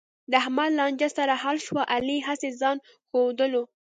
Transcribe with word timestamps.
د 0.31 0.33
احمد 0.41 0.71
لانجه 0.79 1.09
سره 1.17 1.33
حل 1.43 1.57
شوه، 1.67 1.83
علي 1.93 2.17
هسې 2.27 2.49
ځآن 2.61 2.77
ښودلو. 3.09 3.63